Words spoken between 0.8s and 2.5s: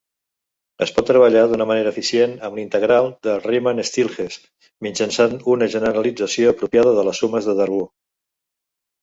Es pot treballar d'una manera eficient